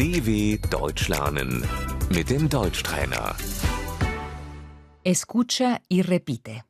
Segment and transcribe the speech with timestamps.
[0.00, 1.62] DW Deutsch lernen
[2.08, 3.36] mit dem Deutschtrainer.
[5.04, 6.64] Escucha y repite.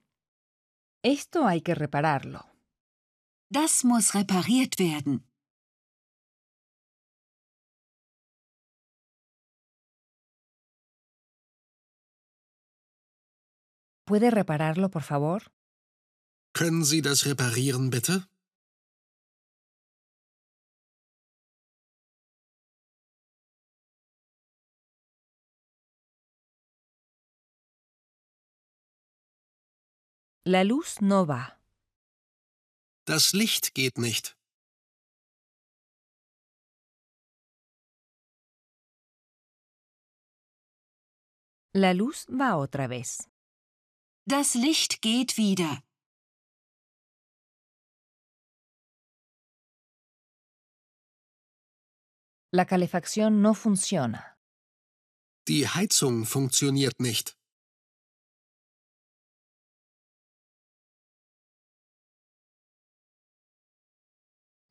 [1.04, 2.40] Esto hay que repararlo.
[3.48, 5.22] Das muss repariert werden.
[14.06, 15.52] ¿Puede repararlo, por favor?
[16.52, 18.29] Können Sie das reparieren, bitte?
[30.46, 31.58] La luz no va.
[33.04, 34.36] Das Licht geht nicht.
[41.74, 43.28] La luz va otra vez.
[44.24, 45.82] Das Licht geht wieder.
[52.50, 54.38] La calefacción no funciona.
[55.46, 57.36] Die Heizung funktioniert nicht.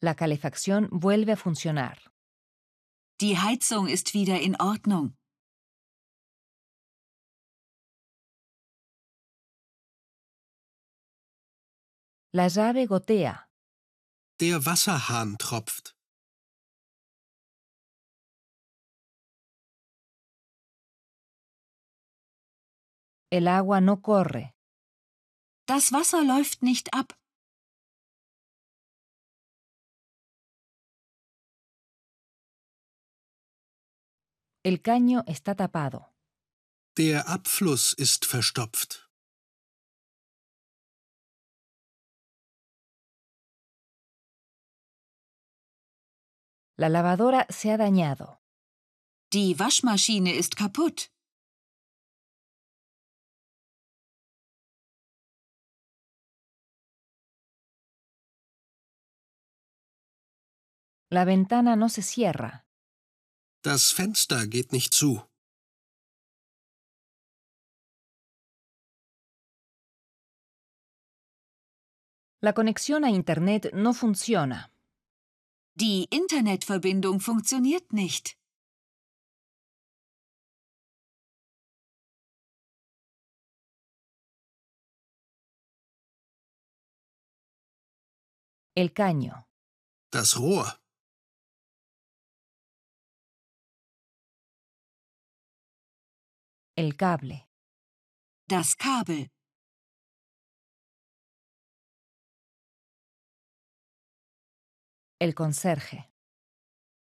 [0.01, 1.97] La calefacción vuelve a funcionar.
[3.19, 5.17] Die Heizung ist wieder in Ordnung.
[12.31, 13.49] La llave gotea.
[14.39, 15.97] Der Wasserhahn tropft.
[23.29, 24.53] El agua no corre.
[25.65, 27.18] Das Wasser läuft nicht ab.
[34.61, 36.13] El caño está tapado.
[36.97, 39.09] Der Abfluss ist verstopft.
[46.75, 48.41] La lavadora se ha dañado.
[49.31, 51.09] Die Waschmaschine ist kaputt.
[61.09, 62.68] La ventana no se cierra.
[63.61, 65.21] Das Fenster geht nicht zu.
[72.41, 74.71] La conexión a Internet no funciona.
[75.75, 78.37] Die Internetverbindung funktioniert nicht.
[88.73, 89.43] El caño.
[90.11, 90.79] Das Rohr.
[96.81, 97.37] El cable.
[98.47, 99.27] Das Kabel.
[105.19, 106.09] El conserje.